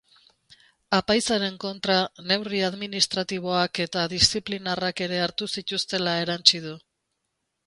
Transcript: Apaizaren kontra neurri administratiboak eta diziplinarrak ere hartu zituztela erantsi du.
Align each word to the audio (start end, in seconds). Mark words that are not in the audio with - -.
Apaizaren 0.99 1.59
kontra 1.65 1.97
neurri 2.31 2.63
administratiboak 2.69 3.83
eta 3.87 4.07
diziplinarrak 4.15 5.05
ere 5.09 5.21
hartu 5.27 5.51
zituztela 5.59 6.17
erantsi 6.25 6.63
du. 6.67 6.75